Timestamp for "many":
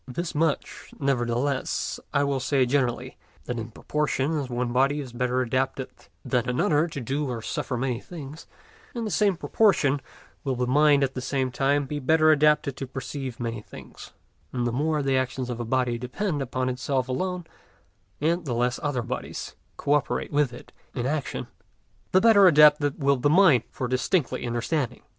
7.77-7.99, 13.39-13.61